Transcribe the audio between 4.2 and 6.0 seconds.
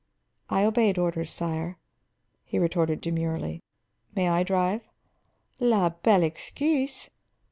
I drive?" "_La